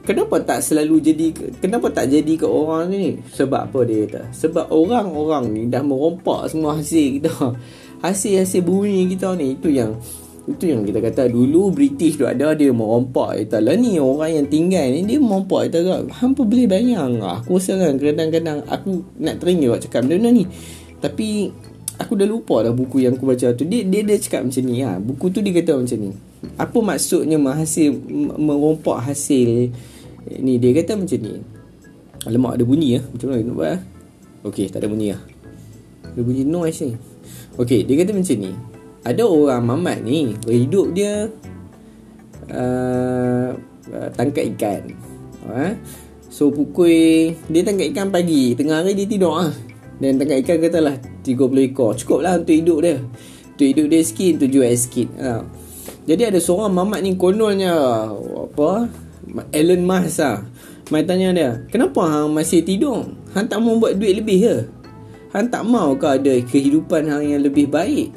[0.09, 1.25] Kenapa tak selalu jadi
[1.61, 3.21] Kenapa tak jadi ke orang ni?
[3.29, 4.21] Sebab apa dia kata?
[4.33, 7.53] Sebab orang-orang ni Dah merompak semua hasil kita.
[8.01, 10.01] Hasil-hasil bumi kita ni Itu yang
[10.49, 13.77] itu yang kita kata dulu British tu ada dia merompak kita lah.
[13.77, 15.69] Ni orang yang tinggal ni dia merompak.
[15.69, 20.33] Kita kan hampa boleh bayang aku rasa kan kadang-kadang aku nak teringin buat cakap benda
[20.33, 20.49] ni.
[20.97, 21.53] Tapi
[22.01, 23.63] aku dah lupa dah buku yang aku baca tu.
[23.69, 24.97] Dia dia, dia cakap macam ni ha.
[24.97, 26.11] buku tu dia kata macam ni.
[26.57, 27.93] Apa maksudnya hasil
[28.41, 29.69] merompak hasil?
[30.41, 31.59] Ni dia kata macam ni.
[32.27, 33.77] Alamak ada bunyi ya Macam mana nak buat ya?
[34.51, 35.21] Okay tak ada bunyi lah
[36.11, 36.95] Ada bunyi noise ni
[37.55, 38.51] Okay dia kata macam ni
[39.03, 41.31] ada orang mamat ni berhidup dia
[42.51, 43.55] uh,
[44.15, 44.93] tangkap ikan.
[45.47, 45.73] Uh,
[46.27, 49.53] so pukul dia tangkap ikan pagi tengah hari dia tidur ah
[49.99, 51.95] dan tangkap ikan katalah 30 ekor.
[51.95, 52.97] Cukup lah untuk hidup dia.
[53.59, 55.43] Untuk hidup dia sikit untuk jual sikit uh.
[56.07, 57.75] jadi ada seorang mamat ni kononnya
[58.15, 58.87] apa
[59.51, 60.47] Elon Musk lah
[60.89, 63.11] Mai tanya dia Kenapa hang masih tidur?
[63.35, 64.55] Hang tak mau buat duit lebih ke?
[65.35, 68.15] Hang tak mau ke ada kehidupan hang yang lebih baik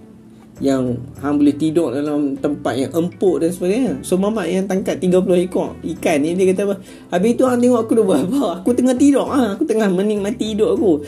[0.63, 3.93] yang hang boleh tidur dalam tempat yang empuk dan sebagainya.
[4.07, 6.77] So mamak yang tangkap 30 ekor ikan ni dia kata apa?
[7.11, 8.43] Habis tu hang tengok aku dah buat apa?
[8.63, 11.03] Aku tengah tidur ah, aku tengah menikmati hidup aku.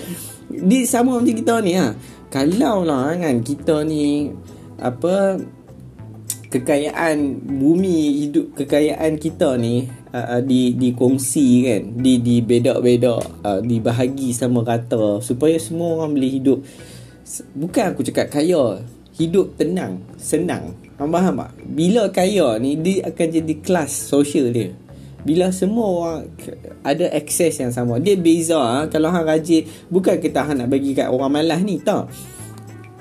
[0.51, 1.95] Di sama macam kita ni ha.
[2.35, 4.35] Kalau lah kan kita ni
[4.83, 5.39] apa
[6.51, 14.31] kekayaan bumi hidup kekayaan kita ni uh, di dikongsi kan di di bedak-bedak uh, dibahagi
[14.31, 16.59] sama rata supaya semua orang boleh hidup
[17.59, 20.75] bukan aku cakap kaya hidup tenang, senang.
[20.95, 21.51] Faham faham tak?
[21.75, 24.71] Bila kaya ni dia akan jadi kelas sosial dia.
[25.25, 26.21] Bila semua orang
[26.85, 27.97] ada akses yang sama.
[27.97, 28.79] Dia beza ha?
[28.93, 32.13] kalau hang rajin bukan kita hang nak bagi kat orang malas ni tak.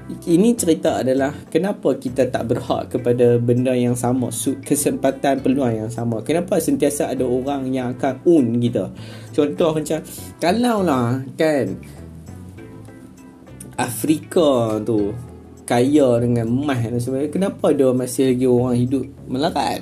[0.04, 4.28] Ini cerita adalah kenapa kita tak berhak kepada benda yang sama,
[4.60, 6.20] kesempatan peluang yang sama.
[6.28, 8.92] Kenapa sentiasa ada orang yang akan own kita.
[9.32, 10.00] Contoh macam
[10.44, 11.80] kalau lah kan
[13.80, 15.16] Afrika tu
[15.64, 19.82] kaya dengan emas dan sebagainya kenapa dia masih lagi orang hidup melarat?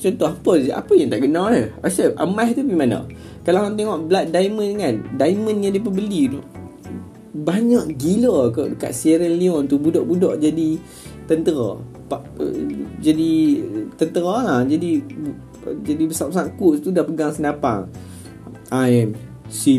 [0.00, 1.64] Contoh apa apa yang tak kena dia?
[1.84, 3.04] Asal emas tu pergi mana?
[3.44, 6.40] Kalau orang tengok blood diamond kan diamond yang dia beli tu
[7.30, 9.78] banyak gila ke dekat Sierra Leone tu.
[9.78, 10.76] Budak-budak jadi
[11.24, 11.78] tentera.
[12.10, 12.22] Pak,
[12.98, 13.32] jadi
[13.94, 14.60] tentera lah.
[14.66, 15.00] Jadi
[15.60, 17.86] Jadi besar-besar quotes tu Dah pegang senapang.
[18.72, 19.10] I am
[19.50, 19.78] See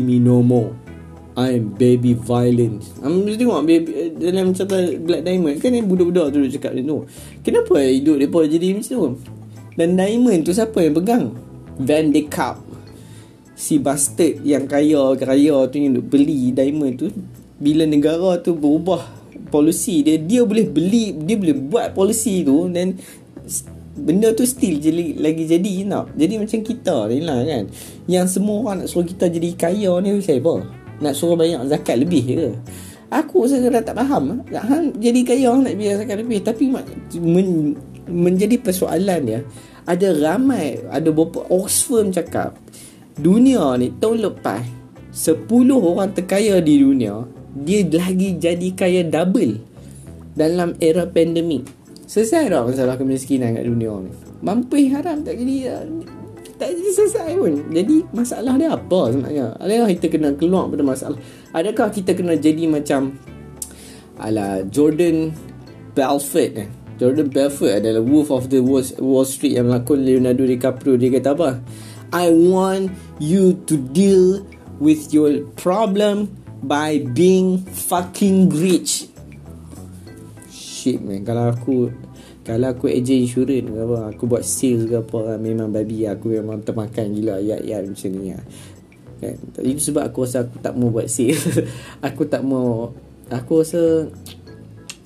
[1.36, 3.90] me no more I am baby violence um, Mesti tengok baby,
[4.20, 5.56] Dalam cerita Black Diamond.
[5.60, 6.98] Kan yang budak-budak tu Duduk cakap tu.
[7.40, 9.08] Kenapa hidup mereka jadi macam tu?
[9.72, 11.24] Dan Diamond tu siapa yang pegang?
[11.80, 12.60] Van de Kaap.
[13.56, 17.08] Si bastard yang kaya Kaya tu yang beli Diamond tu
[17.56, 19.00] Bila negara tu berubah
[19.48, 22.96] Polisi dia Dia boleh beli Dia boleh buat polisi tu Dan
[23.92, 27.64] benda tu still jadi, lagi jadi tak jadi macam kita ni lah kan.
[28.08, 32.22] Yang semua orang nak suruh kita jadi kaya ni siapa nak suruh bayar zakat lebih
[32.24, 32.48] ke?
[33.12, 34.40] Aku sebenarnya tak faham.
[34.48, 36.38] Hang jadi kaya nak bayar zakat lebih.
[36.40, 36.64] Tapi
[37.18, 37.76] men,
[38.08, 39.40] menjadi persoalan dia
[39.82, 42.54] ada ramai ada beberapa Oxfam cakap
[43.18, 44.62] dunia ni tahun lepas
[45.12, 49.60] 10 orang terkaya di dunia dia lagi jadi kaya double
[50.32, 51.68] dalam era pandemik.
[52.08, 54.12] Selesai dah masalah kemiskinan kat dunia ni?
[54.40, 55.84] Mampu haram tak jadi
[56.62, 57.74] Tak jadi selesai pun.
[57.74, 59.58] Jadi masalah dia apa sebenarnya?
[59.58, 61.18] Adakah kita kena keluar pada masalah.
[61.50, 63.18] Adakah kita kena jadi macam
[64.22, 65.34] Ala Jordan
[65.98, 66.70] Belfort eh?
[67.02, 68.62] Jordan Belfort adalah Wolf of the
[69.02, 70.94] Wall Street Yang melakon Leonardo DiCaprio.
[70.94, 71.50] Dia kata apa?
[72.14, 74.46] I want you to deal
[74.78, 76.30] with your problem
[76.62, 79.10] by being fucking rich.
[80.46, 81.26] Shit man.
[81.26, 81.90] Kalau aku
[82.42, 86.58] Kalau aku agent insurance ke apa Aku buat sales ke apa Memang babi aku memang
[86.66, 88.44] termakan gila Ayat-ayat macam ni lah
[89.22, 89.36] kan?
[89.62, 91.38] Itu sebab aku rasa aku tak mau buat sales.
[92.08, 92.90] Aku tak mau
[93.30, 94.10] Aku rasa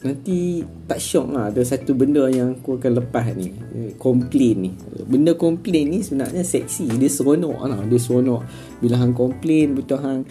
[0.00, 3.52] Nanti tak syok lah Ada satu benda yang aku akan lepas ni.
[4.00, 4.70] Komplain ni.
[5.04, 6.88] Benda komplain ni sebenarnya seksi.
[6.96, 8.40] Dia seronok lah Dia seronok.
[8.80, 10.22] Bila hang komplain Betul hang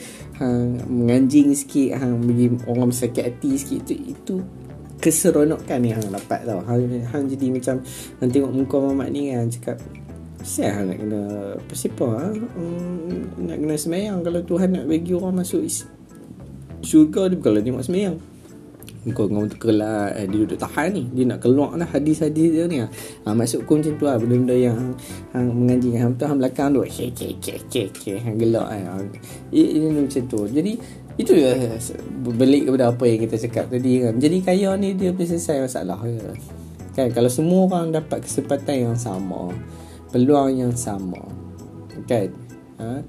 [0.42, 4.36] Hang menganjing sikit Hang bagi orang sakit hati sikit Itu, itu
[5.06, 6.66] keseronokan yang hang dapat tau.
[6.66, 6.82] Hang,
[7.14, 7.76] hang jadi macam
[8.18, 9.78] hang tengok muka mamat ni kan cakap
[10.46, 11.22] Siapa hang nak kena
[11.74, 12.26] Siapa ha?
[12.30, 14.18] hmm, Nak kena semayang.
[14.22, 15.90] Kalau Tuhan nak bagi orang masuk is,
[16.86, 18.18] Syurga dia bukanlah tengok semayang.
[19.14, 21.06] Kau ngomong tu kelak eh, Dia duduk tahan ni.
[21.14, 22.90] Dia nak keluar lah hadis-hadis dia ni ha,
[23.30, 24.98] Maksud kau macam tu lah Benda-benda yang
[25.34, 25.94] hang, mengaji.
[25.98, 28.82] Hang tu hang belakang tu kek kek kek kek Hang gelak eh.
[29.54, 30.42] Ini macam tu.
[30.50, 30.74] Jadi
[31.16, 31.56] itu ya
[32.26, 34.20] Balik kepada apa yang kita cakap tadi kan.
[34.20, 36.12] Jadi kaya ni dia boleh selesai masalah ke
[36.96, 39.52] Kan kalau semua orang dapat kesempatan yang sama
[40.12, 41.20] Peluang yang sama
[42.08, 42.32] Kan
[42.80, 43.00] ha?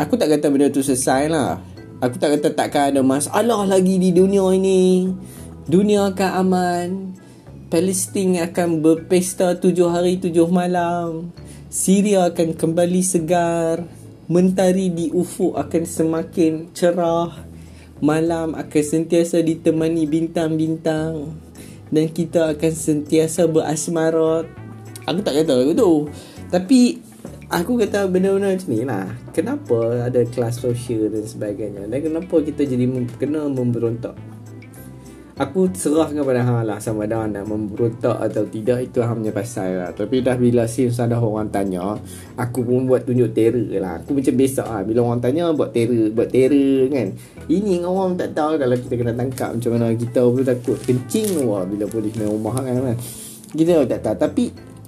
[0.00, 1.60] Aku tak kata benda tu selesai lah.
[2.00, 5.12] Aku tak kata takkan ada masalah lagi di dunia ini.
[5.68, 6.88] Dunia akan aman.
[7.70, 11.30] Palestin akan berpesta tujuh hari tujuh malam.
[11.70, 13.86] Syria akan kembali segar
[14.26, 17.46] mentari di ufuk akan semakin cerah
[18.02, 21.38] malam akan sentiasa ditemani bintang-bintang
[21.90, 24.46] dan kita akan sentiasa berasmara
[25.06, 25.92] aku tak kata aku tu
[26.52, 27.00] tapi
[27.52, 29.06] aku kata benda-benda macam ni lah.
[29.36, 31.84] Kenapa ada kelas sosial dan sebagainya?
[31.84, 32.88] Dan kenapa kita jadi
[33.20, 34.16] kena memberontak
[35.42, 39.74] Aku serah kepada hang lah sama ada nak memberontak atau tidak itu hang punya pasal
[39.74, 39.90] lah.
[39.90, 41.98] Tapi dah bila since ada orang tanya,
[42.38, 43.98] aku pun buat tunjuk terror lah.
[43.98, 44.86] Aku macam biasa lah.
[44.86, 47.18] Bila orang tanya buat terror, buat terror kan.
[47.50, 51.66] Ini orang tak tahu kalau kita kena tangkap macam mana kita pun takut kencing wah
[51.66, 52.94] bila polis main rumah kan.
[53.50, 54.16] Kita tak tahu.
[54.22, 54.44] Tapi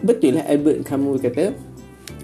[0.07, 1.45] betul lah Albert kamu kata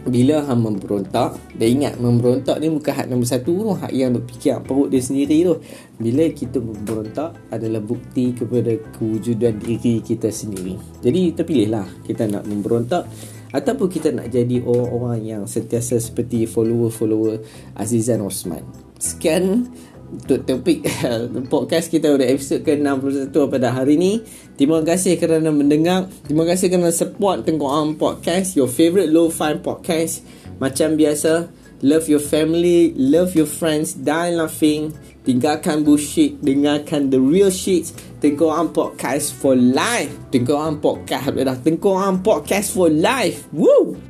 [0.09, 4.57] bila hang memberontak dan ingat memberontak ni bukan hak nombor satu tu hak yang berfikir
[4.65, 5.55] perut dia sendiri tu.
[6.01, 10.81] Bila kita memberontak adalah bukti kepada kewujudan diri kita sendiri.
[11.05, 13.05] Jadi terpilihlah kita nak memberontak
[13.53, 17.43] ataupun kita nak jadi orang-orang yang sentiasa seperti follower-follower
[17.77, 18.63] Azizan Osman.
[19.01, 19.69] Sekian
[20.11, 20.83] untuk topik
[21.53, 24.13] podcast kita pada episod ke-61 pada hari ini.
[24.59, 26.11] Terima kasih kerana mendengar.
[26.27, 30.27] Terima kasih kerana support Tengok Am Podcast, your favorite low-fi podcast.
[30.59, 31.49] Macam biasa,
[31.81, 34.93] love your family, love your friends, die laughing.
[35.21, 37.93] Tinggalkan bullshit, dengarkan the real shit.
[38.21, 40.11] Tengok Am Podcast for life.
[40.35, 41.33] Tengok Am Podcast,
[41.65, 43.47] Tengok Am Podcast for life.
[43.55, 44.10] Woo!